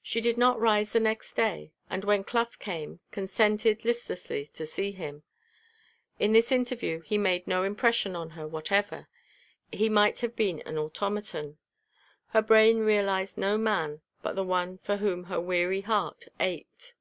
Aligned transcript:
She 0.00 0.20
did 0.20 0.38
not 0.38 0.60
rise 0.60 0.92
the 0.92 1.00
next 1.00 1.32
day, 1.34 1.72
and, 1.90 2.04
when 2.04 2.22
Clough 2.22 2.50
came, 2.60 3.00
consented, 3.10 3.84
listlessly, 3.84 4.46
to 4.54 4.64
see 4.64 4.92
him. 4.92 5.24
In 6.20 6.30
this 6.32 6.52
interview 6.52 7.00
he 7.00 7.18
made 7.18 7.48
no 7.48 7.64
impression 7.64 8.14
on 8.14 8.30
her 8.38 8.46
whatever; 8.46 9.08
he 9.72 9.88
might 9.88 10.20
have 10.20 10.36
been 10.36 10.60
an 10.60 10.78
automaton. 10.78 11.58
Her 12.28 12.42
brain 12.42 12.84
realised 12.84 13.36
no 13.36 13.58
man 13.58 14.02
but 14.22 14.36
the 14.36 14.44
one 14.44 14.78
for 14.78 14.98
whom 14.98 15.24
her 15.24 15.40
weary 15.40 15.80
heart 15.80 16.26
ached. 16.38 16.94